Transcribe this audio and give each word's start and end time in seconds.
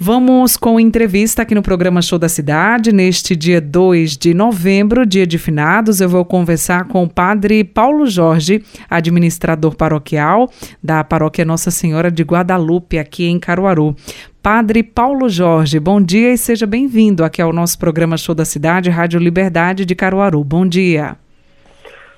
Vamos 0.00 0.56
com 0.56 0.78
entrevista 0.78 1.42
aqui 1.42 1.56
no 1.56 1.62
programa 1.62 2.00
Show 2.00 2.20
da 2.20 2.28
Cidade. 2.28 2.92
Neste 2.92 3.34
dia 3.34 3.60
2 3.60 4.16
de 4.16 4.32
novembro, 4.32 5.04
dia 5.04 5.26
de 5.26 5.38
finados, 5.38 6.00
eu 6.00 6.08
vou 6.08 6.24
conversar 6.24 6.86
com 6.86 7.02
o 7.02 7.10
padre 7.10 7.64
Paulo 7.64 8.06
Jorge, 8.06 8.62
administrador 8.88 9.74
paroquial 9.74 10.48
da 10.80 11.02
paróquia 11.02 11.44
Nossa 11.44 11.72
Senhora 11.72 12.12
de 12.12 12.22
Guadalupe, 12.22 12.96
aqui 12.96 13.26
em 13.26 13.40
Caruaru. 13.40 13.96
Padre 14.40 14.84
Paulo 14.84 15.28
Jorge, 15.28 15.80
bom 15.80 16.00
dia 16.00 16.32
e 16.32 16.38
seja 16.38 16.64
bem-vindo 16.64 17.24
aqui 17.24 17.42
ao 17.42 17.52
nosso 17.52 17.76
programa 17.76 18.16
Show 18.16 18.36
da 18.36 18.44
Cidade, 18.44 18.90
Rádio 18.90 19.18
Liberdade 19.18 19.84
de 19.84 19.96
Caruaru. 19.96 20.44
Bom 20.44 20.64
dia. 20.64 21.16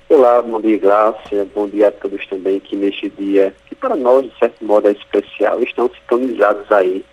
Olá, 0.07 0.39
bom 0.43 0.61
dia, 0.61 0.77
Glácia. 0.77 1.47
Bom 1.55 1.67
dia 1.67 1.87
a 1.87 1.91
todos 1.91 2.23
também 2.27 2.59
que 2.59 2.75
neste 2.75 3.09
dia, 3.09 3.55
que 3.65 3.73
para 3.73 3.95
nós, 3.95 4.23
de 4.23 4.37
certo 4.37 4.63
modo, 4.63 4.87
é 4.87 4.91
especial, 4.91 5.63
estão 5.63 5.89
sintonizados 5.89 6.71
aí 6.71 7.03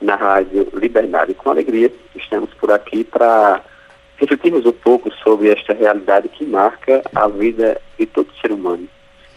na 0.00 0.16
Rádio 0.16 0.68
Liberdade. 0.74 1.34
Com 1.34 1.50
alegria, 1.50 1.92
estamos 2.14 2.52
por 2.54 2.70
aqui 2.70 3.04
para 3.04 3.62
refletirmos 4.16 4.64
um 4.64 4.72
pouco 4.72 5.12
sobre 5.22 5.50
esta 5.50 5.74
realidade 5.74 6.28
que 6.28 6.44
marca 6.44 7.02
a 7.14 7.28
vida 7.28 7.80
de 7.98 8.06
todo 8.06 8.32
ser 8.40 8.52
humano, 8.52 8.88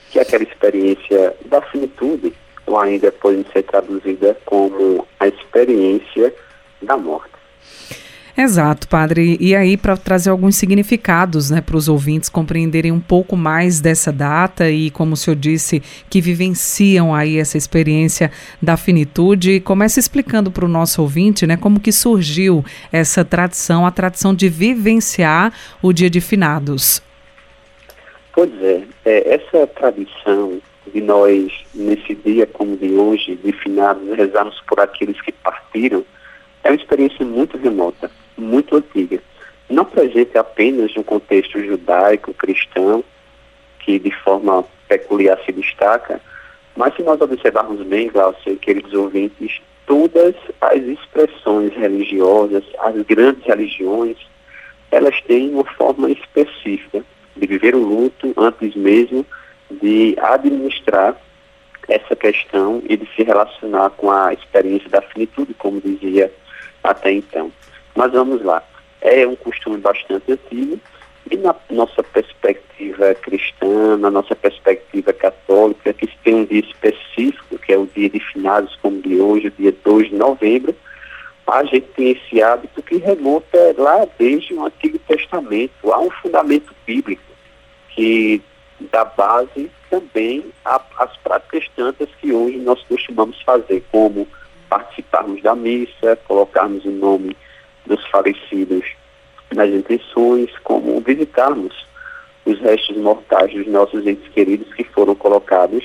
que 0.10 0.20
é 0.20 0.22
aquela 0.22 0.44
experiência 0.44 1.36
da 1.46 1.62
finitude, 1.62 2.34
ou 2.66 2.80
ainda 2.80 3.12
pode 3.12 3.46
ser 3.52 3.64
traduzida 3.64 4.38
como 4.46 5.08
a 5.20 5.28
experiência 5.28 6.34
da 6.82 6.96
morte. 6.96 7.19
Exato, 8.42 8.88
padre. 8.88 9.36
E 9.38 9.54
aí, 9.54 9.76
para 9.76 9.98
trazer 9.98 10.30
alguns 10.30 10.56
significados 10.56 11.52
né, 11.52 11.59
para 11.59 11.76
os 11.76 11.90
ouvintes 11.90 12.30
compreenderem 12.30 12.90
um 12.90 13.00
pouco 13.02 13.36
mais 13.36 13.82
dessa 13.82 14.14
data 14.14 14.70
e, 14.70 14.90
como 14.90 15.12
o 15.12 15.18
senhor 15.18 15.36
disse, 15.36 15.84
que 16.09 16.22
vivenciam 16.22 17.14
aí 17.14 17.38
essa 17.38 17.58
experiência 17.58 18.32
da 18.62 18.78
finitude, 18.78 19.60
comece 19.60 20.00
explicando 20.00 20.50
para 20.50 20.64
o 20.64 20.70
nosso 20.70 21.02
ouvinte 21.02 21.45
né, 21.45 21.58
como 21.58 21.82
que 21.82 21.92
surgiu 21.92 22.64
essa 22.94 23.26
tradição, 23.26 23.86
a 23.86 23.92
tradição 23.92 24.34
de 24.34 24.48
vivenciar 24.48 25.54
o 25.82 25.92
dia 25.92 26.10
de 26.10 26.22
finados. 26.22 27.04
Pois 28.32 28.50
é, 28.64 28.84
é 29.04 29.36
essa 29.36 29.67
tradição 29.67 30.62
de 30.94 31.02
nós, 31.02 31.52
nesse 31.76 32.16
dia 32.16 32.48
como 32.48 32.78
de 32.78 32.90
hoje, 32.94 33.36
de 33.44 33.52
finados, 33.52 34.08
rezarmos 34.16 34.62
por 34.66 34.80
aqueles 34.80 35.20
que 35.23 35.34
partiram, 35.34 36.06
é 36.64 36.70
uma 36.70 36.78
experiência 36.78 37.26
muito 37.26 37.58
remota 37.58 38.10
muito 38.40 38.76
antiga. 38.76 39.22
Não 39.70 39.86
presente 39.86 40.38
apenas 40.38 40.94
no 40.95 41.04
contexto 41.04 41.64
judaico, 41.64 42.34
cristão, 42.34 43.04
que 43.80 44.00
de 44.00 44.12
forma 44.23 44.66
peculiar 44.88 45.40
se 45.45 45.52
destaca, 45.52 46.20
mas 46.76 46.95
se 46.95 47.04
nós 47.04 47.20
observarmos 47.22 47.82
bem, 47.86 48.10
Glaucia, 48.10 48.56
queridos 48.56 48.94
ouvintes, 48.94 49.62
todas 49.86 50.36
as 50.62 50.82
expressões 50.82 51.73
religiosas, 51.73 52.64
as 52.80 52.95
grandes 53.06 53.44
religiões, 53.45 54.17
elas 54.92 55.20
têm 55.22 55.50
uma 55.50 55.66
forma 55.66 56.10
específica 56.10 57.04
de 57.36 57.48
viver 57.48 57.76
o 57.76 57.80
luto 57.80 58.34
antes 58.38 58.76
mesmo 58.76 59.26
de 59.70 60.16
administrar 60.20 61.16
essa 61.88 62.16
questão 62.16 62.82
e 62.88 62.95
de 62.95 63.08
se 63.16 63.23
relacionar 63.23 63.89
com 63.92 64.11
a 64.11 64.33
experiência 64.33 64.89
da 64.89 65.02
finitude, 65.02 65.54
como 65.56 65.82
dizia 65.82 66.32
até 66.83 67.11
então. 67.11 67.52
Mas 67.95 68.11
vamos 68.11 68.44
lá. 68.44 68.64
É 69.02 69.26
um 69.26 69.36
costume 69.36 69.77
bastante 69.77 70.32
antigo 70.32 70.80
e 71.30 71.38
na 71.38 71.55
nossa 71.70 72.04
perspectiva 72.04 73.14
cristã, 73.16 73.98
na 73.98 74.10
nossa 74.10 74.36
perspectiva 74.36 75.14
católica, 75.14 75.94
que 75.94 76.08
tem 76.23 76.36
um 76.36 76.45
dia 76.45 76.61
específico, 76.61 77.58
que 77.60 77.73
é 77.73 77.77
o 77.77 77.86
dia 77.86 78.10
de 78.10 78.20
finados, 78.20 78.76
como 78.82 79.02
de 79.02 79.16
hoje, 79.20 79.48
o 79.48 79.52
dia 79.52 79.73
2 79.83 80.10
de 80.10 80.16
novembro, 80.16 80.76
a 81.45 81.64
gente 81.64 81.88
tem 81.95 82.11
esse 82.11 82.42
hábito 82.42 82.82
que 82.83 82.98
remonta 82.98 83.58
lá 83.77 84.08
desde 84.17 84.54
o 84.54 84.66
Antigo 84.66 85.00
Testamento. 85.00 85.92
Há 85.92 86.00
um 86.00 86.11
fundamento 86.11 86.73
bíblico 86.86 87.23
que 87.89 88.42
dá 88.92 89.04
base 89.04 89.71
também 89.89 90.45
às 90.64 91.17
práticas 91.17 91.66
tantas 91.76 92.08
que 92.21 92.32
hoje 92.32 92.58
nós 92.58 92.83
costumamos 92.83 93.42
fazer, 93.42 93.83
como 93.92 94.27
participarmos 94.70 95.42
da 95.42 95.56
missa, 95.56 96.16
colocarmos 96.27 96.86
o 96.86 96.92
nome 96.92 97.36
dos 97.89 98.05
falecidos 98.08 98.86
nas 99.54 99.70
intenções, 99.70 100.50
como 100.64 101.02
visitarmos 101.02 101.76
os 102.45 102.60
restos 102.61 102.95
mortais 102.98 103.52
dos 103.54 103.67
nossos 103.67 104.05
entes 104.05 104.27
queridos 104.30 104.73
que 104.73 104.83
foram 104.86 105.16
colocados 105.16 105.83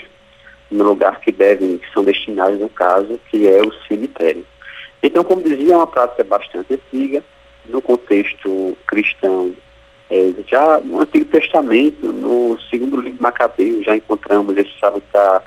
no 0.71 0.85
lugar 0.85 1.21
que 1.21 1.33
devem, 1.33 1.79
que 1.79 1.93
são 1.93 2.05
destinados 2.05 2.61
no 2.61 2.69
caso, 2.69 3.19
que 3.31 3.49
é 3.49 3.61
o 3.61 3.73
cemitério. 3.89 4.47
Então, 5.03 5.25
como 5.25 5.43
dizia, 5.43 5.75
é 5.75 5.77
uma 5.77 5.87
prática 5.87 6.25
bastante 6.25 6.75
antiga, 6.75 7.23
no 7.67 7.81
contexto 7.81 8.77
cristão, 8.87 9.55
é, 10.11 10.33
já 10.47 10.81
no 10.81 11.01
Antigo 11.01 11.25
Testamento, 11.27 12.13
no 12.13 12.59
segundo 12.71 13.01
livro 13.01 13.23
Macabeu, 13.23 13.83
já 13.83 13.97
encontramos 13.97 14.57
esse 14.57 14.73
salutar, 14.79 15.43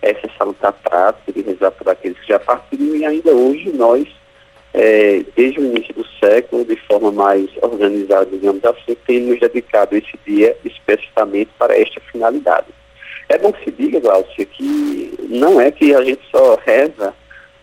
essa 0.00 0.28
salutar 0.38 0.72
prática 0.72 1.32
de 1.32 1.42
rezar 1.42 1.72
por 1.72 1.88
aqueles 1.88 2.18
que 2.20 2.28
já 2.28 2.38
partiram, 2.38 2.96
e 2.96 3.04
ainda 3.04 3.32
hoje 3.32 3.70
nós 3.70 4.08
é, 4.72 5.24
desde 5.36 5.60
o 5.60 5.64
início 5.64 5.94
do 5.94 6.06
século, 6.18 6.64
de 6.64 6.76
forma 6.76 7.10
mais 7.10 7.48
organizada, 7.62 8.26
digamos 8.26 8.64
assim, 8.64 8.96
tem 9.06 9.20
nos 9.20 9.40
dedicado 9.40 9.96
esse 9.96 10.18
dia 10.26 10.56
especificamente 10.64 11.50
para 11.58 11.76
esta 11.76 12.00
finalidade. 12.12 12.68
É 13.28 13.38
bom 13.38 13.52
que 13.52 13.64
se 13.64 13.70
diga, 13.70 14.00
Glaucia, 14.00 14.44
que 14.44 15.14
não 15.28 15.60
é 15.60 15.70
que 15.70 15.94
a 15.94 16.02
gente 16.02 16.20
só 16.30 16.58
reza 16.66 17.14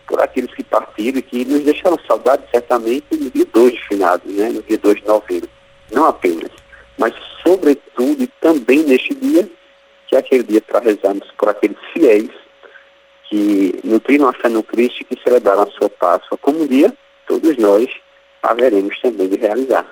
por 0.06 0.20
aqueles 0.20 0.52
que 0.54 0.64
partiram 0.64 1.18
e 1.18 1.22
que 1.22 1.44
nos 1.44 1.62
deixaram 1.62 1.98
saudade, 2.06 2.42
certamente, 2.50 3.04
no 3.12 3.30
dia 3.30 3.46
2 3.52 3.72
de 3.72 3.88
finados, 3.88 4.32
né, 4.32 4.48
no 4.48 4.62
dia 4.62 4.78
2 4.78 5.00
de 5.00 5.06
novembro. 5.06 5.48
Não 5.92 6.06
apenas, 6.06 6.50
mas, 6.96 7.14
sobretudo, 7.42 8.22
e 8.22 8.26
também 8.40 8.82
neste 8.84 9.14
dia, 9.14 9.48
que 10.06 10.16
é 10.16 10.18
aquele 10.18 10.42
dia 10.42 10.62
para 10.62 10.80
rezarmos 10.80 11.30
por 11.36 11.50
aqueles 11.50 11.76
fiéis 11.92 12.30
que 13.28 13.78
nutriram 13.84 14.28
a 14.28 14.32
fé 14.32 14.48
no 14.48 14.62
Cristo 14.62 15.02
e 15.02 15.04
que 15.04 15.22
celebraram 15.22 15.62
a 15.62 15.70
sua 15.70 15.90
Páscoa. 15.90 16.38
Como 16.40 16.62
um 16.62 16.66
dia, 16.66 16.92
todos 17.26 17.56
nós 17.56 17.86
haveremos 18.42 18.98
também 19.00 19.28
de 19.28 19.36
realizar. 19.36 19.86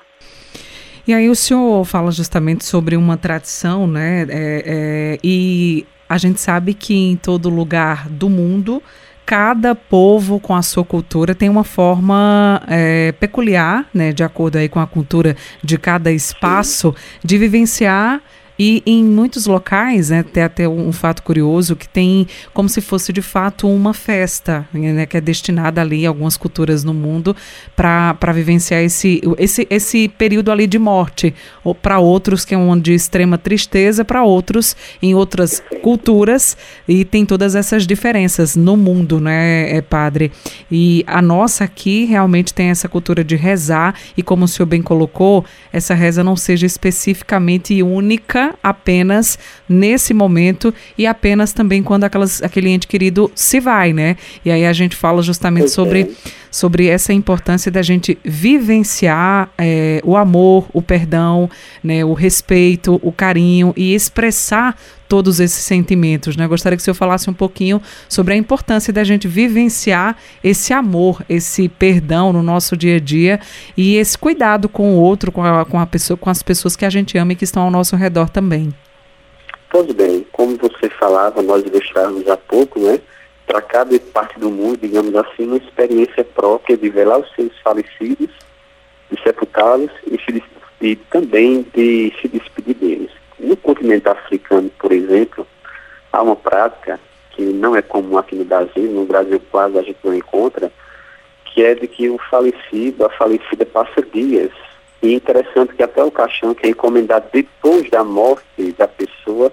E 1.07 1.15
aí 1.15 1.29
o 1.29 1.37
senhor 1.37 1.85
fala 1.85 2.11
justamente 2.11 2.65
sobre 2.65 2.97
uma 2.97 3.17
tradição, 3.17 3.87
né? 3.87 4.23
É, 4.23 4.63
é, 4.67 5.19
e 5.23 5.87
a 6.09 6.19
gente 6.19 6.41
sabe 6.41 6.75
que 6.75 6.95
em 6.95 7.17
todo 7.17 7.49
lugar 7.49 8.09
do 8.09 8.29
mundo, 8.29 8.83
cada 9.25 9.75
povo 9.75 10.41
com 10.41 10.55
a 10.55 10.63
sua 10.63 10.85
cultura 10.85 11.35
tem 11.35 11.49
uma 11.49 11.63
forma 11.63 12.61
é, 12.67 13.13
peculiar, 13.13 13.89
né? 13.95 14.13
De 14.13 14.25
acordo 14.25 14.57
aí 14.57 14.69
com 14.69 14.81
a 14.81 14.87
cultura 14.87 15.37
de 15.63 15.79
cada 15.79 16.11
espaço, 16.11 16.93
Sim. 16.97 17.21
de 17.25 17.39
vivenciar 17.39 18.21
e 18.59 18.83
em 18.87 19.05
muitos 19.05 19.47
locais, 19.47 20.11
né, 20.11 20.23
tem 20.23 20.43
até 20.43 20.69
um 20.69 20.93
fato 20.93 21.23
curioso 21.23 21.77
que 21.77 21.89
tem 21.89 22.27
como 22.55 22.69
se 22.69 22.81
fosse 22.81 23.13
de 23.13 23.21
fato 23.21 23.69
uma 23.69 23.93
festa, 23.93 24.67
né, 24.73 25.05
que 25.05 25.17
é 25.17 25.21
destinada 25.21 25.81
ali 25.81 26.07
a 26.07 26.09
algumas 26.09 26.37
culturas 26.37 26.83
no 26.83 26.95
mundo 26.95 27.37
para 27.75 28.33
vivenciar 28.33 28.83
esse, 28.83 29.21
esse, 29.39 29.67
esse 29.69 30.09
período 30.09 30.51
ali 30.51 30.67
de 30.67 30.79
morte. 30.79 31.35
Ou 31.63 31.75
para 31.75 31.99
outros 31.99 32.45
que 32.45 32.55
é 32.55 32.59
um 32.59 32.79
de 32.79 32.95
extrema 32.95 33.37
tristeza, 33.37 34.05
para 34.05 34.23
outros 34.23 34.77
em 35.03 35.15
outras 35.15 35.63
culturas 35.83 36.57
e 36.89 37.05
tem 37.05 37.27
todas 37.27 37.55
essas 37.55 37.87
diferenças 37.87 38.57
no 38.57 38.77
mundo, 38.77 39.21
né, 39.21 39.77
é, 39.77 39.83
padre? 39.83 40.33
E 40.71 41.05
a 41.07 41.21
nossa 41.21 41.65
aqui 41.65 42.05
realmente 42.05 42.55
tem 42.55 42.69
essa 42.69 42.89
cultura 42.89 43.23
de 43.23 43.37
rezar 43.37 43.95
e 44.17 44.23
como 44.23 44.45
o 44.45 44.49
senhor 44.49 44.67
bem 44.67 44.83
colocou, 44.83 45.45
essa 45.73 45.95
reza 45.95 46.25
não 46.25 46.37
seja 46.37 46.67
especificamente 46.67 47.83
única 47.83 48.46
apenas 48.63 49.39
nesse 49.69 50.13
momento 50.13 50.73
e 50.97 51.07
apenas 51.07 51.53
também 51.53 51.83
quando 51.83 52.05
aquelas, 52.05 52.43
aquele 52.43 52.71
ente 52.71 52.87
querido 52.87 53.31
se 53.35 53.61
vai, 53.61 53.93
né? 53.93 54.17
E 54.45 54.51
aí 54.51 54.67
a 54.67 54.73
gente 54.73 54.97
fala 54.97 55.23
justamente 55.23 55.71
sobre, 55.71 56.11
sobre 56.57 56.89
essa 56.89 57.13
importância 57.13 57.71
da 57.71 57.83
gente 57.83 58.19
vivenciar 58.25 59.51
é, 59.59 60.01
o 60.03 60.17
amor, 60.17 60.67
o 60.73 60.81
perdão, 60.81 61.51
né, 61.85 62.03
o 62.03 62.15
respeito, 62.15 62.99
o 63.03 63.13
carinho 63.13 63.75
e 63.77 63.95
expressar 63.95 64.75
todos 65.07 65.39
esses 65.39 65.63
sentimentos. 65.63 66.35
Né? 66.35 66.49
Gostaria 66.49 66.75
que 66.75 66.81
o 66.81 66.85
senhor 66.85 66.95
falasse 66.95 67.29
um 67.29 67.35
pouquinho 67.35 67.79
sobre 68.09 68.33
a 68.33 68.37
importância 68.39 68.91
da 68.91 69.05
gente 69.05 69.29
vivenciar 69.29 70.17
esse 70.43 70.73
amor, 70.73 71.23
esse 71.29 71.69
perdão 71.69 72.33
no 72.33 72.43
nosso 72.43 72.75
dia 72.75 72.97
a 72.97 73.01
dia 73.01 73.39
e 73.77 73.97
esse 73.97 74.17
cuidado 74.17 74.67
com 74.67 74.95
o 74.95 74.99
outro, 74.99 75.31
com, 75.31 75.45
a, 75.45 75.63
com, 75.67 75.79
a 75.79 75.85
pessoa, 75.85 76.17
com 76.17 76.31
as 76.31 76.43
pessoas 76.43 76.75
que 76.75 76.87
a 76.87 76.91
gente 76.91 77.19
ama 77.19 77.35
e 77.35 77.37
que 77.37 77.45
estão 77.45 77.65
ao 77.65 77.71
nosso 77.71 77.97
redor 77.97 78.31
também. 78.31 78.73
Pois 79.69 79.93
bem, 79.93 80.27
como 80.33 80.57
você 80.57 80.89
falava, 80.99 81.43
nós 81.43 81.63
ilustramos 81.67 82.27
há 82.29 82.37
pouco, 82.39 82.81
né? 82.81 82.99
Para 83.47 83.63
cada 83.63 83.99
parte 84.13 84.39
do 84.39 84.51
mundo, 84.51 84.79
digamos 84.81 85.15
assim, 85.15 85.47
uma 85.47 85.57
experiência 85.57 86.25
própria 86.25 86.77
de 86.77 86.89
velar 86.89 87.21
os 87.21 87.33
seus 87.35 87.57
falecidos, 87.61 88.31
de 89.11 89.23
sepultá-los 89.23 89.91
e, 90.07 90.43
e 90.81 90.97
também 90.97 91.65
de 91.75 92.13
se 92.21 92.29
despedir 92.29 92.75
deles. 92.75 93.11
No 93.39 93.57
continente 93.57 94.09
africano, 94.09 94.71
por 94.79 94.93
exemplo, 94.93 95.47
há 96.13 96.23
uma 96.23 96.37
prática 96.37 96.99
que 97.31 97.43
não 97.43 97.77
é 97.77 97.83
comum 97.83 98.17
aqui 98.19 98.35
no 98.35 98.45
Brasil, 98.45 98.91
no 98.91 99.05
Brasil 99.05 99.41
quase 99.51 99.79
a 99.79 99.83
gente 99.83 99.99
não 100.03 100.15
encontra, 100.15 100.73
que 101.45 101.63
é 101.63 101.75
de 101.75 101.87
que 101.87 102.09
o 102.09 102.19
falecido, 102.31 103.05
a 103.05 103.11
falecida 103.11 103.65
passa 103.65 104.03
dias. 104.03 104.51
E 105.03 105.13
é 105.13 105.13
interessante 105.13 105.75
que 105.75 105.83
até 105.83 106.03
o 106.03 106.11
caixão 106.11 106.55
que 106.55 106.67
é 106.67 106.71
encomendado 106.71 107.27
depois 107.33 107.89
da 107.91 108.03
morte 108.03 108.73
da 108.73 108.89
pessoa 108.89 109.53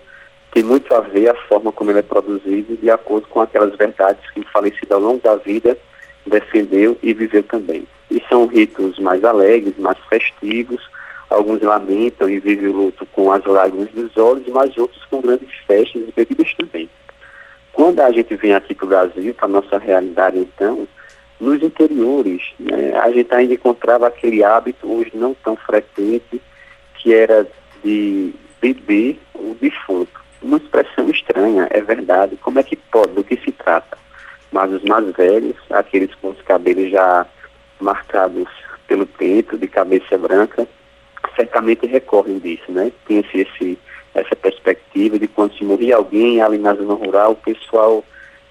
tem 0.54 0.64
muito 0.64 0.94
a 0.94 1.02
ver 1.02 1.30
a 1.30 1.36
forma 1.48 1.72
como 1.72 1.92
ele 1.92 2.00
é 2.00 2.04
produzido 2.04 2.78
de 2.78 2.90
acordo 2.90 3.28
com 3.28 3.42
aquelas 3.42 3.76
verdades 3.76 4.30
que 4.32 4.42
o 4.42 4.52
falecido 4.52 4.94
ao 4.94 5.00
longo 5.00 5.22
da 5.22 5.36
vida 5.36 5.78
defendeu 6.26 6.98
e 7.02 7.14
viveu 7.14 7.44
também. 7.44 7.88
E 8.12 8.22
são 8.30 8.46
ritos 8.46 9.00
mais 9.00 9.24
alegres, 9.24 9.78
mais 9.78 9.98
festivos, 10.10 10.82
Alguns 11.34 11.64
lamentam 11.64 12.30
e 12.30 12.40
vivem 12.40 12.70
o 12.70 12.74
luto 12.74 13.08
com 13.08 13.32
as 13.32 13.44
lágrimas 13.44 13.90
dos 13.90 14.16
olhos, 14.18 14.48
mas 14.50 14.78
outros 14.78 15.04
com 15.06 15.20
grandes 15.20 15.50
festas 15.66 16.04
e 16.08 16.14
bebidas 16.16 16.54
também. 16.54 16.88
Quando 17.72 18.02
a 18.02 18.12
gente 18.12 18.36
vem 18.36 18.54
aqui 18.54 18.76
para 18.76 18.86
o 18.86 18.90
Brasil, 18.90 19.34
para 19.34 19.46
a 19.46 19.50
nossa 19.50 19.80
realidade 19.80 20.38
então, 20.38 20.88
nos 21.40 21.64
interiores, 21.64 22.44
né, 22.60 22.94
a 23.00 23.10
gente 23.12 23.34
ainda 23.34 23.56
encontrava 23.56 24.06
aquele 24.06 24.44
hábito, 24.44 24.88
hoje 24.88 25.12
não 25.16 25.34
tão 25.44 25.56
frequente, 25.56 26.40
que 26.96 27.12
era 27.12 27.48
de 27.84 28.32
beber 28.62 29.20
o 29.34 29.58
defunto. 29.60 30.23
Uma 30.44 30.58
expressão 30.58 31.10
estranha, 31.10 31.70
é 31.72 31.80
verdade. 31.80 32.36
Como 32.36 32.60
é 32.60 32.64
que 32.64 32.76
pode? 32.76 33.14
Do 33.14 33.24
que 33.24 33.38
se 33.38 33.52
trata? 33.54 33.98
Mas 34.52 34.74
os 34.74 34.84
mais 34.84 35.10
velhos, 35.16 35.56
aqueles 35.70 36.14
com 36.16 36.32
os 36.32 36.42
cabelos 36.42 36.92
já 36.92 37.26
marcados 37.80 38.50
pelo 38.86 39.06
tempo, 39.06 39.58
de 39.58 39.68
cabeça 39.70 40.18
branca, 40.18 40.68
certamente 41.38 41.88
recorrem 41.88 42.40
disso, 42.40 42.70
né? 42.74 42.92
Tem 43.08 43.24
esse, 43.34 43.80
essa 44.14 44.36
perspectiva 44.36 45.18
de 45.18 45.30
quando 45.30 45.58
se 45.58 45.64
morria 45.64 45.96
alguém 45.96 46.42
ali 46.42 46.58
na 46.58 46.74
zona 46.74 46.94
rural, 46.94 47.32
o 47.32 47.36
pessoal 47.38 48.04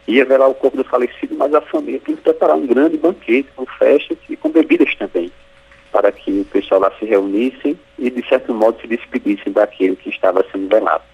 ia 0.08 0.24
velar 0.24 0.48
o 0.48 0.54
corpo 0.54 0.78
do 0.78 0.84
falecido, 0.84 1.34
mas 1.36 1.52
a 1.54 1.60
família 1.60 2.00
tem 2.00 2.16
que 2.16 2.22
preparar 2.22 2.56
um 2.56 2.66
grande 2.66 2.96
banquete 2.96 3.50
com 3.54 3.66
festas 3.66 4.16
e 4.30 4.36
com 4.36 4.48
bebidas 4.48 4.94
também, 4.96 5.30
para 5.92 6.10
que 6.10 6.40
o 6.40 6.44
pessoal 6.46 6.80
lá 6.80 6.90
se 6.98 7.04
reunisse 7.04 7.78
e, 7.98 8.10
de 8.10 8.26
certo 8.26 8.54
modo, 8.54 8.80
se 8.80 8.86
despedissem 8.86 9.52
daquele 9.52 9.94
que 9.94 10.08
estava 10.08 10.42
sendo 10.50 10.68
velado. 10.68 11.11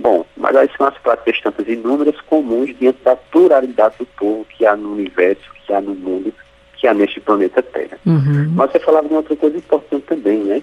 Bom, 0.00 0.24
mas 0.36 0.54
aí 0.56 0.68
são 0.76 0.86
as 0.86 0.96
práticas 0.98 1.40
tantas 1.40 1.68
inúmeras 1.68 2.20
comuns 2.22 2.76
diante 2.78 3.02
da 3.02 3.16
pluralidade 3.16 3.96
do 3.98 4.06
povo 4.06 4.44
que 4.44 4.64
há 4.64 4.76
no 4.76 4.92
universo, 4.92 5.42
que 5.66 5.72
há 5.72 5.80
no 5.80 5.94
mundo, 5.94 6.32
que 6.76 6.86
há 6.86 6.94
neste 6.94 7.20
planeta 7.20 7.62
Terra. 7.62 7.98
Uhum. 8.06 8.52
Mas 8.54 8.70
você 8.70 8.78
falava 8.78 9.08
de 9.08 9.14
uma 9.14 9.20
outra 9.20 9.36
coisa 9.36 9.56
importante 9.56 10.04
também, 10.06 10.38
né? 10.44 10.62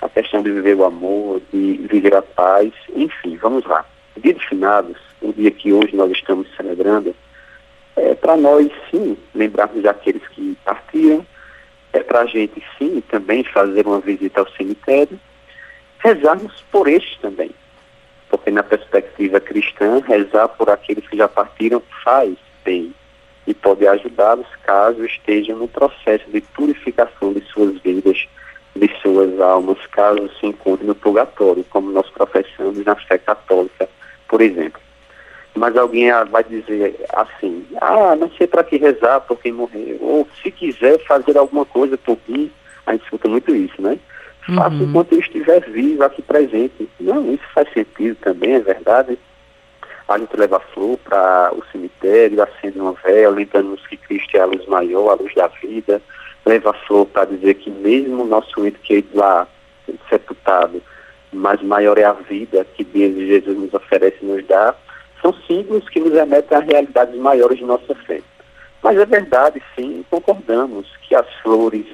a 0.00 0.08
questão 0.08 0.42
de 0.42 0.52
viver 0.52 0.76
o 0.76 0.84
amor, 0.84 1.40
de 1.52 1.86
viver 1.90 2.14
a 2.14 2.22
paz, 2.22 2.72
enfim, 2.94 3.36
vamos 3.36 3.64
lá. 3.64 3.84
O 4.16 4.20
dia 4.20 4.34
de 4.34 4.46
finados, 4.46 4.96
o 5.20 5.32
dia 5.32 5.50
que 5.50 5.72
hoje 5.72 5.96
nós 5.96 6.10
estamos 6.12 6.46
celebrando, 6.56 7.14
é 7.96 8.14
para 8.14 8.36
nós, 8.36 8.70
sim, 8.90 9.16
lembrarmos 9.34 9.82
daqueles 9.82 10.26
que 10.28 10.56
partiram, 10.64 11.26
é 11.92 12.00
para 12.00 12.20
a 12.20 12.26
gente, 12.26 12.62
sim, 12.78 13.02
também 13.08 13.42
fazer 13.44 13.86
uma 13.86 14.00
visita 14.00 14.40
ao 14.40 14.50
cemitério, 14.50 15.18
rezarmos 15.98 16.52
por 16.70 16.88
estes 16.88 17.18
também. 17.18 17.50
Porque 18.28 18.50
na 18.50 18.62
perspectiva 18.62 19.40
cristã, 19.40 20.00
rezar 20.06 20.48
por 20.48 20.68
aqueles 20.70 21.06
que 21.06 21.16
já 21.16 21.28
partiram 21.28 21.82
faz 22.04 22.36
bem 22.64 22.92
e 23.46 23.54
pode 23.54 23.86
ajudá-los 23.86 24.46
caso 24.64 25.04
estejam 25.04 25.56
no 25.56 25.68
processo 25.68 26.28
de 26.30 26.40
purificação 26.40 27.32
de 27.32 27.40
suas 27.42 27.78
vidas 27.80 28.26
de 28.78 28.90
suas 29.00 29.40
almas, 29.40 29.78
caso 29.86 30.30
se 30.38 30.46
encontre 30.46 30.86
no 30.86 30.94
purgatório, 30.94 31.64
como 31.70 31.90
nós 31.90 32.08
professamos 32.10 32.84
na 32.84 32.94
fé 32.94 33.18
católica, 33.18 33.88
por 34.28 34.40
exemplo. 34.40 34.80
Mas 35.54 35.76
alguém 35.76 36.10
vai 36.30 36.44
dizer 36.44 36.94
assim, 37.14 37.66
ah, 37.80 38.14
não 38.14 38.30
sei 38.32 38.46
para 38.46 38.62
que 38.62 38.76
rezar 38.76 39.20
por 39.20 39.38
quem 39.40 39.52
morreu, 39.52 39.98
ou 40.02 40.28
se 40.42 40.50
quiser 40.50 40.98
fazer 41.06 41.38
alguma 41.38 41.64
coisa 41.64 41.96
por 41.96 42.18
mim, 42.28 42.50
a 42.84 42.92
gente 42.92 43.04
escuta 43.04 43.28
muito 43.28 43.54
isso, 43.54 43.80
né? 43.80 43.98
Faça 44.54 44.76
uhum. 44.76 44.84
enquanto 44.84 45.12
eu 45.12 45.18
estiver 45.18 45.60
vivo 45.70 46.04
aqui 46.04 46.22
presente. 46.22 46.88
Não, 47.00 47.32
isso 47.32 47.44
faz 47.52 47.72
sentido 47.72 48.16
também, 48.20 48.54
é 48.54 48.60
verdade. 48.60 49.18
A 50.08 50.18
gente 50.18 50.36
leva 50.36 50.60
flor 50.72 50.98
para 50.98 51.52
o 51.52 51.64
cemitério, 51.72 52.40
acende 52.40 52.78
uma 52.78 52.92
vela, 52.92 53.34
lembrando-nos 53.34 53.84
que 53.88 53.96
Cristo 53.96 54.36
é 54.36 54.40
a 54.40 54.46
luz 54.46 54.64
maior, 54.66 55.10
a 55.10 55.14
luz 55.14 55.34
da 55.34 55.48
vida, 55.48 56.00
leva 56.44 56.72
flor 56.86 57.06
para 57.06 57.24
dizer 57.24 57.54
que 57.54 57.70
mesmo 57.70 58.22
o 58.22 58.26
nosso 58.26 58.64
ente 58.64 58.78
querido 58.78 59.18
lá 59.18 59.48
sepultado, 60.08 60.80
mas 61.32 61.60
maior 61.62 61.98
é 61.98 62.04
a 62.04 62.12
vida 62.12 62.64
que 62.76 62.84
Deus 62.84 63.16
e 63.16 63.26
Jesus 63.26 63.58
nos 63.58 63.74
oferece 63.74 64.18
e 64.22 64.26
nos 64.26 64.46
dá, 64.46 64.74
são 65.20 65.32
símbolos 65.46 65.88
que 65.88 65.98
nos 65.98 66.12
remetem 66.12 66.56
a 66.56 66.60
realidades 66.60 67.16
maiores 67.16 67.58
de 67.58 67.64
nossa 67.64 67.94
fé. 68.06 68.20
Mas 68.82 68.96
é 68.96 69.04
verdade, 69.04 69.60
sim, 69.74 70.04
concordamos 70.08 70.86
que 71.02 71.16
as 71.16 71.26
flores, 71.42 71.86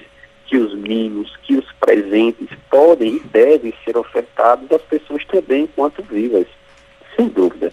que 0.52 0.58
os 0.58 0.74
mimos, 0.74 1.34
que 1.44 1.56
os 1.56 1.64
presentes 1.80 2.46
podem 2.70 3.16
e 3.16 3.20
devem 3.20 3.72
ser 3.86 3.96
ofertados 3.96 4.70
às 4.70 4.82
pessoas 4.82 5.24
também 5.24 5.62
enquanto 5.62 6.02
vivas, 6.02 6.46
sem 7.16 7.26
dúvida. 7.28 7.72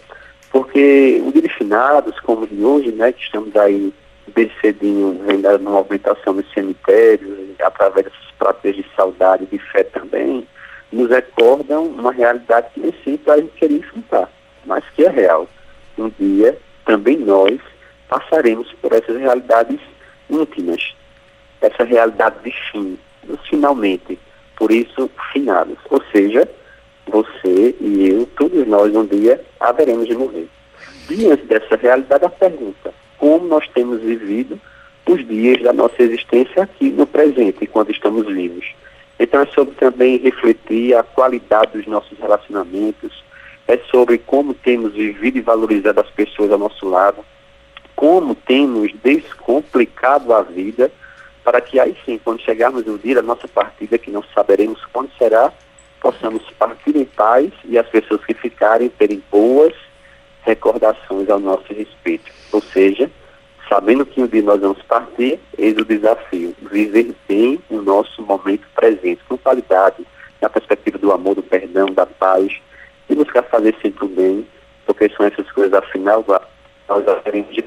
Porque 0.50 1.22
o 1.26 1.30
de 1.30 1.50
finados, 1.50 2.18
como 2.22 2.48
de 2.48 2.64
hoje, 2.64 2.94
né, 2.94 3.12
que 3.12 3.22
estamos 3.22 3.54
aí 3.58 3.94
desde 4.34 4.58
cedinho 4.62 5.22
vem 5.26 5.42
dando 5.42 5.64
uma 5.64 5.72
movimentação 5.72 6.31
nos 6.31 6.50
cemitérios, 6.54 7.50
através 7.62 8.06
dessas 8.06 8.31
práticas 8.38 8.78
de 8.78 8.86
saudade 8.96 9.44
e 9.44 9.58
de 9.58 9.60
fé 9.74 9.84
também, 9.84 10.48
nos 10.90 11.10
recordam 11.10 11.84
uma 11.84 12.14
realidade 12.14 12.70
que 12.74 12.80
nem 12.80 12.94
sempre 13.04 13.30
a 13.30 13.38
gente 13.40 13.52
queria 13.58 13.80
enfrentar, 13.80 14.31
mas 14.66 14.86
que 14.96 15.04
é 15.04 15.10
real. 15.10 15.50
Um 15.98 16.10
dia, 16.18 16.58
também 16.86 17.18
nós 17.18 17.60
passaremos 18.08 18.72
por 18.81 18.94
essas 18.94 19.18
realidades 19.18 19.81
íntimas, 20.30 20.96
essa 21.61 21.83
realidade 21.83 22.35
de 22.44 22.54
fim, 22.71 22.97
finalmente, 23.49 24.18
por 24.56 24.71
isso, 24.71 25.09
finados. 25.31 25.78
Ou 25.89 26.01
seja, 26.11 26.47
você 27.07 27.75
e 27.80 28.09
eu, 28.09 28.25
todos 28.37 28.68
nós, 28.68 28.95
um 28.95 29.06
dia, 29.06 29.44
haveremos 29.59 30.07
de 30.07 30.16
morrer. 30.16 30.47
Diante 31.07 31.44
dessa 31.45 31.75
realidade, 31.75 32.25
a 32.25 32.30
pergunta, 32.30 32.94
como 33.18 33.47
nós 33.47 33.68
temos 33.69 34.01
vivido 34.01 34.59
os 35.07 35.28
dias 35.28 35.61
da 35.61 35.73
nossa 35.73 36.01
existência 36.01 36.63
aqui 36.63 36.89
no 36.89 37.07
presente, 37.07 37.57
enquanto 37.63 37.92
estamos 37.92 38.28
vivos. 38.28 38.66
Então 39.19 39.42
é 39.42 39.45
sobre 39.47 39.75
também 39.75 40.18
refletir 40.18 40.95
a 40.95 41.04
qualidade 41.04 41.78
dos 41.78 41.87
nossos 41.87 42.18
relacionamentos, 42.19 43.23
é 43.68 43.78
sobre 43.92 44.18
como 44.18 44.54
temos 44.54 44.94
vivido 44.94 45.37
e 45.37 45.42
valorizado 45.42 45.99
as 45.99 46.09
pessoas 46.09 46.51
ao 46.51 46.57
nosso 46.57 46.87
lado, 46.87 47.25
como 47.95 48.33
temos 48.33 48.94
descomplicado 49.04 50.33
a 50.33 50.42
vida, 50.42 50.92
para 51.44 51.62
que 51.62 51.80
aí 51.80 51.96
sim, 52.06 52.19
quando 52.24 52.42
chegarmos 52.42 52.86
no 52.86 52.98
dia 52.98 53.16
da 53.16 53.22
nossa 53.22 53.48
partida, 53.48 53.98
que 53.98 54.12
não 54.12 54.24
saberemos 54.36 54.84
quando 54.92 55.12
será, 55.18 55.52
possamos 56.02 56.44
partir 56.52 56.96
em 56.96 57.06
paz 57.06 57.52
e 57.66 57.78
as 57.78 57.88
pessoas 57.88 58.24
que 58.26 58.34
ficarem 58.34 58.90
terem 58.90 59.24
boas 59.31 59.74
recordações 60.44 61.30
ao 61.30 61.40
nosso 61.40 61.74
respeito. 61.74 62.31
Ou 62.52 62.62
seja, 62.62 63.10
sabendo 63.68 64.06
que 64.06 64.22
um 64.22 64.28
dia 64.28 64.42
nós 64.42 64.60
vamos 64.60 64.81
partir, 64.84 65.40
eis 65.58 65.78
o 65.78 65.86
desafio, 65.86 66.56
viver 66.72 67.14
bem 67.28 67.60
o 67.69 67.81
nosso 67.81 68.22
momento 68.24 68.66
presente, 68.74 69.22
com 69.28 69.38
qualidade, 69.38 70.06
na 70.42 70.50
perspectiva 70.50 70.98
do 70.98 71.12
amor, 71.12 71.36
do 71.36 71.44
perdão, 71.44 71.88
da 71.88 72.06
paz, 72.06 72.52
e 73.10 73.16
buscar 73.16 73.44
fazer 73.44 73.76
sempre 73.81 74.06
o 74.06 74.08
bem, 74.08 74.48
porque 74.86 75.10
são 75.10 75.26
essas 75.26 75.52
coisas, 75.52 75.74
afinal, 75.74 76.26
nós 76.88 77.04
de 77.52 77.62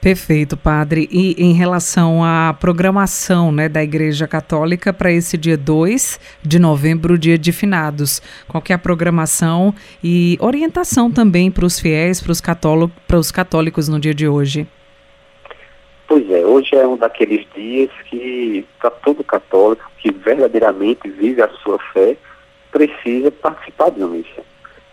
Perfeito, 0.00 0.56
padre. 0.56 1.08
E 1.10 1.34
em 1.42 1.52
relação 1.52 2.22
à 2.22 2.54
programação 2.54 3.50
né, 3.50 3.68
da 3.68 3.82
Igreja 3.82 4.28
Católica 4.28 4.92
para 4.92 5.10
esse 5.10 5.36
dia 5.36 5.56
2 5.56 6.20
de 6.40 6.58
novembro, 6.58 7.18
dia 7.18 7.36
de 7.36 7.50
finados, 7.50 8.22
qual 8.46 8.62
que 8.62 8.72
é 8.72 8.76
a 8.76 8.78
programação 8.78 9.74
e 10.02 10.38
orientação 10.40 11.10
também 11.10 11.50
para 11.50 11.66
os 11.66 11.80
fiéis, 11.80 12.20
para 12.20 12.30
os 12.30 12.40
católicos, 12.40 13.32
católicos 13.32 13.88
no 13.88 13.98
dia 13.98 14.14
de 14.14 14.28
hoje? 14.28 14.68
Pois 16.06 16.30
é, 16.30 16.46
hoje 16.46 16.74
é 16.76 16.86
um 16.86 16.96
daqueles 16.96 17.44
dias 17.54 17.90
que 18.08 18.64
para 18.78 18.90
todo 18.90 19.24
católico 19.24 19.90
que 19.98 20.12
verdadeiramente 20.12 21.10
vive 21.10 21.42
a 21.42 21.48
sua 21.62 21.78
fé 21.92 22.16
precisa 22.70 23.30
participar 23.30 23.90
de 23.90 23.98
uma 23.98 24.08
missa, 24.08 24.42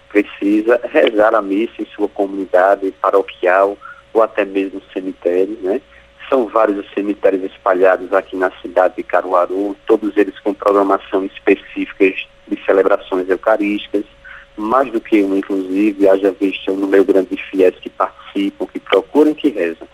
precisa 0.10 0.82
rezar 0.92 1.36
a 1.36 1.42
missa 1.42 1.74
em 1.80 1.86
sua 1.96 2.10
comunidade 2.10 2.92
paroquial, 3.02 3.78
ou 4.16 4.24
até 4.24 4.46
mesmo 4.46 4.82
cemitérios, 4.94 5.60
né? 5.62 5.82
São 6.30 6.48
vários 6.48 6.80
os 6.80 6.92
cemitérios 6.94 7.44
espalhados 7.44 8.12
aqui 8.12 8.36
na 8.36 8.50
cidade 8.62 8.96
de 8.96 9.04
Caruaru, 9.04 9.76
todos 9.86 10.16
eles 10.18 10.40
com 10.40 10.54
programação 10.54 11.24
específicas 11.26 12.26
de 12.48 12.66
celebrações 12.66 13.30
eucarísticas, 13.30 14.06
mais 14.58 14.92
do 14.92 15.00
que 15.00 15.22
um, 15.22 15.38
inclusive, 15.38 16.08
haja 16.10 16.32
visto 16.32 16.72
um 16.72 16.78
número 16.78 17.04
grande 17.04 17.36
de 17.36 17.44
fiéis 17.44 17.76
que 17.76 17.90
participam, 17.90 18.66
que 18.66 18.80
procuram, 18.80 19.34
que 19.34 19.50
rezam. 19.50 19.88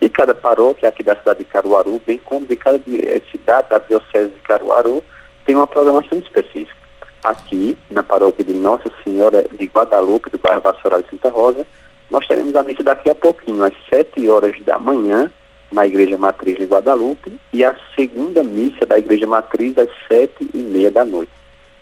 E 0.00 0.08
cada 0.08 0.34
paróquia 0.34 0.88
aqui 0.88 1.02
da 1.02 1.16
cidade 1.16 1.40
de 1.40 1.44
Caruaru, 1.46 2.00
bem 2.06 2.18
como 2.18 2.46
de 2.46 2.56
cada 2.56 2.76
eh, 2.76 3.22
cidade 3.30 3.68
da 3.70 3.78
Diocese 3.78 4.30
de 4.30 4.40
Caruaru, 4.40 5.02
tem 5.44 5.56
uma 5.56 5.66
programação 5.66 6.18
específica. 6.18 6.76
Aqui, 7.24 7.78
na 7.90 8.02
paróquia 8.02 8.44
de 8.44 8.52
Nossa 8.52 8.90
Senhora 9.02 9.44
de 9.50 9.64
Guadalupe, 9.66 10.28
do 10.28 10.38
bairro 10.38 10.60
Vassoural 10.60 11.02
de 11.02 11.10
Santa 11.10 11.30
Rosa, 11.30 11.64
nós 12.12 12.26
teremos 12.26 12.54
a 12.54 12.62
missa 12.62 12.82
daqui 12.82 13.08
a 13.08 13.14
pouquinho, 13.14 13.64
às 13.64 13.72
7 13.88 14.28
horas 14.28 14.54
da 14.66 14.78
manhã, 14.78 15.32
na 15.72 15.86
Igreja 15.86 16.18
Matriz 16.18 16.58
de 16.58 16.66
Guadalupe, 16.66 17.40
e 17.54 17.64
a 17.64 17.74
segunda 17.96 18.44
missa 18.44 18.84
da 18.84 18.98
Igreja 18.98 19.26
Matriz 19.26 19.78
às 19.78 19.88
7 20.08 20.50
e 20.52 20.58
meia 20.58 20.90
da 20.90 21.06
noite. 21.06 21.32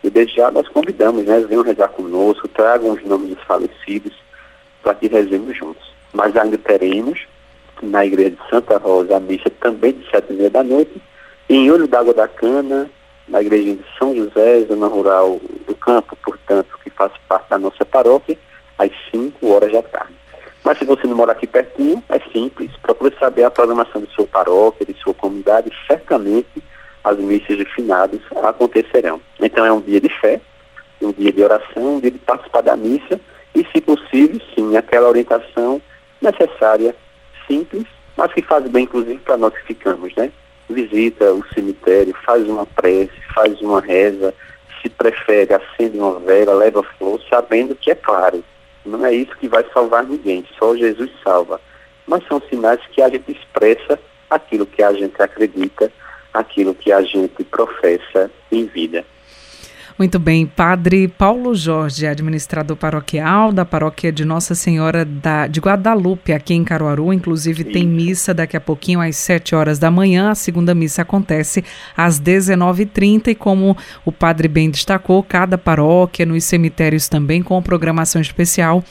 E 0.04 0.08
desde 0.08 0.37
já 0.37 0.49
nós 0.49 0.68
convidamos, 0.68 1.25
né? 1.25 1.40
Venham 1.40 1.64
rezar 1.64 1.88
conosco, 1.88 2.46
tragam 2.46 2.92
os 2.92 3.04
nomes 3.04 3.30
dos 3.30 3.42
falecidos 3.42 4.12
para 4.84 4.94
que 4.94 5.08
rezemos 5.08 5.56
juntos. 5.56 5.92
Mas 6.12 6.37
ainda 6.37 6.56
teremos 6.56 7.26
na 7.82 8.06
Igreja 8.06 8.30
de 8.30 8.49
Santa 8.49 8.78
Rosa 8.78 9.16
a 9.16 9.20
missa 9.20 9.50
também 9.60 9.94
de 9.94 10.08
7 10.12 10.32
e 10.32 10.37
meia 10.37 10.50
da 10.50 10.62
noite, 10.62 11.02
em 11.49 11.68
Olho 11.72 11.88
d'Água 11.88 12.14
da 12.14 12.28
Cana, 12.28 12.88
na 13.26 13.42
Igreja 13.42 13.75
de 13.75 13.84
São 13.99 14.14
José, 14.14 14.60
zona 14.68 14.87
rural 14.87 15.40
do 15.66 15.75
campo, 15.75 16.16
portanto, 16.22 16.78
que 16.84 16.90
faz 16.90 17.10
parte 17.28 17.50
da 17.50 17.58
nossa 17.58 17.84
paróquia, 17.84 18.38
às 18.78 18.92
5 19.10 19.44
horas 19.49 19.72
da 19.72 19.82
tarde. 19.82 20.19
Mas 20.64 20.78
se 20.78 20.84
você 20.84 21.06
não 21.06 21.16
mora 21.16 21.32
aqui 21.32 21.46
pertinho, 21.46 22.02
é 22.08 22.18
simples. 22.32 22.70
Procure 22.82 23.14
saber 23.18 23.44
a 23.44 23.50
programação 23.50 24.00
de 24.00 24.10
sua 24.12 24.26
paróquia, 24.26 24.86
de 24.86 24.94
sua 25.00 25.14
comunidade. 25.14 25.70
Certamente 25.86 26.62
as 27.02 27.18
missas 27.18 27.56
de 27.56 27.64
finados 27.64 28.20
acontecerão. 28.42 29.20
Então 29.40 29.64
é 29.64 29.72
um 29.72 29.80
dia 29.80 30.00
de 30.00 30.08
fé, 30.20 30.40
um 31.00 31.12
dia 31.12 31.32
de 31.32 31.42
oração, 31.42 31.96
um 31.96 32.00
dia 32.00 32.10
de 32.10 32.18
participar 32.18 32.60
da 32.60 32.76
missa 32.76 33.18
e, 33.54 33.66
se 33.72 33.80
possível, 33.80 34.40
sim, 34.54 34.76
aquela 34.76 35.08
orientação 35.08 35.80
necessária, 36.20 36.94
simples, 37.46 37.86
mas 38.16 38.32
que 38.32 38.42
faz 38.42 38.68
bem, 38.68 38.84
inclusive, 38.84 39.18
para 39.18 39.36
nós 39.36 39.54
que 39.54 39.66
ficamos, 39.66 40.14
né? 40.14 40.30
Visita 40.68 41.32
o 41.32 41.44
cemitério, 41.54 42.14
faz 42.24 42.46
uma 42.46 42.66
prece, 42.66 43.12
faz 43.34 43.60
uma 43.60 43.80
reza, 43.80 44.34
se 44.80 44.88
prefere, 44.88 45.54
acende 45.54 45.98
uma 45.98 46.20
vela, 46.20 46.54
leva 46.54 46.82
flor, 46.82 47.20
sabendo 47.28 47.74
que 47.74 47.90
é 47.90 47.94
claro, 47.94 48.44
não 48.84 49.04
é 49.04 49.12
isso 49.12 49.37
que 49.37 49.49
vai 49.49 49.64
salvar 49.72 50.04
ninguém, 50.04 50.44
só 50.58 50.75
Jesus 50.76 51.10
salva. 51.22 51.60
Mas 52.06 52.26
são 52.26 52.40
sinais 52.49 52.80
que 52.92 53.02
a 53.02 53.08
gente 53.08 53.30
expressa 53.30 53.99
aquilo 54.28 54.66
que 54.66 54.82
a 54.82 54.92
gente 54.92 55.20
acredita, 55.20 55.92
aquilo 56.32 56.75
que 56.75 56.92
a 56.92 57.02
gente 57.02 57.44
professa 57.44 58.30
em 58.50 58.66
vida. 58.66 59.04
Muito 60.00 60.19
bem, 60.19 60.47
Padre 60.47 61.09
Paulo 61.09 61.54
Jorge, 61.54 62.07
administrador 62.07 62.75
paroquial 62.75 63.52
da 63.52 63.66
paróquia 63.66 64.11
de 64.11 64.25
Nossa 64.25 64.54
Senhora 64.54 65.04
da, 65.04 65.47
de 65.47 65.61
Guadalupe, 65.61 66.33
aqui 66.33 66.54
em 66.54 66.64
Caruaru. 66.64 67.12
Inclusive, 67.12 67.64
Sim. 67.64 67.71
tem 67.71 67.87
missa 67.87 68.33
daqui 68.33 68.57
a 68.57 68.61
pouquinho, 68.62 68.99
às 68.99 69.14
7 69.16 69.54
horas 69.54 69.78
da 69.78 69.90
manhã. 69.90 70.30
A 70.30 70.35
segunda 70.35 70.75
missa 70.75 71.02
acontece 71.02 71.62
às 71.95 72.19
19h30. 72.19 73.28
E 73.28 73.35
como 73.35 73.76
o 74.02 74.11
Padre 74.11 74.49
bem 74.49 74.71
destacou, 74.71 75.23
cada 75.23 75.59
paróquia, 75.59 76.25
nos 76.25 76.45
cemitérios 76.45 77.07
também, 77.07 77.42
com 77.42 77.62
programação 77.62 78.23
especial 78.23 78.83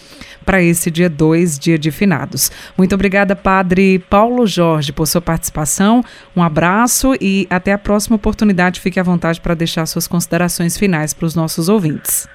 para 0.49 0.63
esse 0.63 0.89
dia 0.89 1.07
2, 1.07 1.59
dia 1.59 1.77
de 1.77 1.91
finados. 1.91 2.51
Muito 2.75 2.95
obrigada, 2.95 3.35
Padre 3.35 3.99
Paulo 4.09 4.47
Jorge, 4.47 4.91
por 4.91 5.05
sua 5.05 5.21
participação. 5.21 6.03
Um 6.35 6.41
abraço 6.41 7.13
e 7.21 7.45
até 7.51 7.71
a 7.71 7.77
próxima 7.77 8.15
oportunidade. 8.15 8.79
Fique 8.79 8.99
à 8.99 9.03
vontade 9.03 9.39
para 9.39 9.53
deixar 9.53 9.85
suas 9.85 10.07
considerações 10.07 10.75
finais 10.75 11.13
para 11.13 11.27
os 11.27 11.35
nossos 11.35 11.69
ouvintes. 11.69 12.27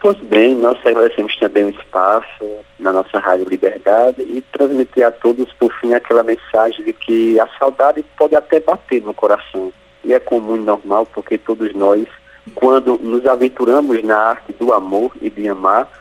Pois 0.00 0.16
bem, 0.18 0.54
nós 0.54 0.78
agradecemos 0.86 1.36
também 1.38 1.64
o 1.64 1.70
espaço 1.70 2.44
na 2.78 2.92
nossa 2.92 3.18
Rádio 3.18 3.48
Liberdade 3.48 4.22
e 4.22 4.40
transmitir 4.52 5.04
a 5.04 5.10
todos, 5.10 5.52
por 5.54 5.72
fim, 5.80 5.94
aquela 5.94 6.22
mensagem 6.22 6.84
de 6.84 6.92
que 6.92 7.40
a 7.40 7.48
saudade 7.58 8.04
pode 8.16 8.36
até 8.36 8.60
bater 8.60 9.02
no 9.02 9.12
coração. 9.12 9.72
E 10.04 10.14
é 10.14 10.20
comum 10.20 10.54
e 10.54 10.60
normal, 10.60 11.06
porque 11.06 11.36
todos 11.36 11.74
nós, 11.74 12.06
quando 12.54 12.96
nos 12.98 13.26
aventuramos 13.26 14.00
na 14.04 14.16
arte 14.16 14.52
do 14.52 14.72
amor 14.72 15.10
e 15.20 15.28
de 15.28 15.48
amar, 15.48 15.97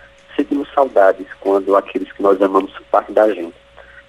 saudades 0.77 1.25
quando 1.39 1.75
aqueles 1.75 2.11
que 2.11 2.21
nós 2.21 2.39
amamos 2.39 2.71
parte 2.91 3.11
da 3.11 3.33
gente. 3.33 3.55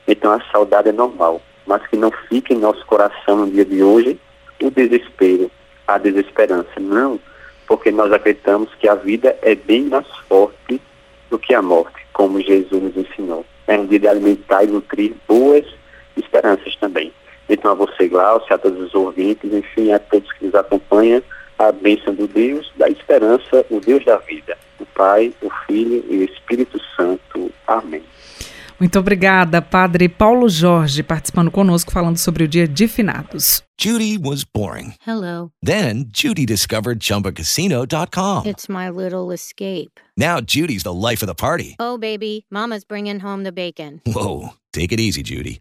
Então 0.07 0.31
a 0.33 0.41
saudade 0.53 0.91
é 0.91 0.93
normal, 0.93 1.41
mas 1.67 1.87
que 1.87 1.97
não 1.97 2.11
fique 2.29 2.53
em 2.53 2.59
nosso 2.59 2.85
coração 2.85 3.37
no 3.39 3.51
dia 3.51 3.65
de 3.65 3.83
hoje 3.83 4.21
o 4.63 4.71
desespero, 4.71 5.51
a 5.87 5.97
desesperança. 5.97 6.79
Não, 6.79 7.19
porque 7.67 7.91
nós 7.91 8.13
acreditamos 8.13 8.69
que 8.75 8.87
a 8.87 8.95
vida 8.95 9.39
é 9.41 9.55
bem 9.55 9.85
mais 9.85 10.07
forte 10.29 10.81
do 11.31 11.39
que 11.39 11.55
a 11.55 11.63
morte, 11.63 12.07
como 12.13 12.41
Jesus 12.41 12.83
nos 12.83 12.97
ensinou. 12.97 13.47
É 13.67 13.79
um 13.79 13.87
dia 13.87 14.01
de 14.01 14.09
alimentar 14.09 14.65
e 14.65 14.67
nutrir 14.67 15.15
boas 15.27 15.65
esperanças 16.17 16.77
também. 16.77 17.13
Então 17.49 17.71
a 17.71 17.75
você, 17.75 18.09
Glaucio, 18.09 18.55
a 18.55 18.59
todos 18.59 18.81
os 18.81 18.95
ouvintes, 18.95 19.53
enfim, 19.53 19.93
a 19.93 19.99
todos 19.99 20.31
que 20.33 20.45
nos 20.45 20.55
acompanham, 20.55 21.23
a 21.59 21.73
bênção 21.73 22.15
do 22.15 22.27
Deus, 22.27 22.71
da 22.77 22.89
esperança, 22.89 23.65
o 23.71 23.81
Deus 23.81 24.05
da 24.05 24.17
vida, 24.19 24.57
Pai, 24.99 25.33
o 25.41 25.49
Filho 25.65 26.05
e 26.11 26.19
o 26.19 26.25
Espírito 26.25 26.77
Santo. 26.97 27.53
Amém. 27.69 28.03
Muito 28.81 28.99
obrigada, 28.99 29.63
Padre 29.63 30.09
Paulo 30.09 30.49
Jorge, 30.49 31.03
participando 31.03 31.51
conosco, 31.51 31.91
falando 31.93 32.17
sobre 32.17 32.45
o 32.45 32.49
dia 32.49 32.67
de 32.67 32.87
finados. 32.87 33.63
Judy 33.81 34.19
was 34.21 34.45
boring. 34.45 34.95
Hello. 35.07 35.51
Then 35.65 36.09
Judy 36.13 36.45
discovered 36.45 37.01
chumbacasino.com. 37.01 38.47
It's 38.47 38.69
my 38.69 38.91
little 38.91 39.33
escape. 39.33 40.01
Now 40.17 40.41
Judy's 40.41 40.83
the 40.83 40.93
life 40.93 41.25
of 41.25 41.29
the 41.29 41.35
party. 41.35 41.77
Oh, 41.81 41.97
baby, 41.97 42.45
Mama's 42.51 42.85
bringing 42.85 43.21
home 43.21 43.45
the 43.45 43.53
bacon. 43.53 44.01
Whoa, 44.05 44.55
take 44.73 44.93
it 44.93 45.01
easy, 45.01 45.23
Judy. 45.23 45.61